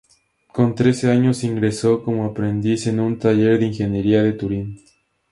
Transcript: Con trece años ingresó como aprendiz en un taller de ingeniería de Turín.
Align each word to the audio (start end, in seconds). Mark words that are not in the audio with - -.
Con 0.51 0.73
trece 0.73 1.11
años 1.11 1.43
ingresó 1.43 2.03
como 2.03 2.25
aprendiz 2.25 2.87
en 2.87 2.99
un 2.99 3.19
taller 3.19 3.59
de 3.59 3.67
ingeniería 3.67 4.23
de 4.23 4.33
Turín. 4.33 4.79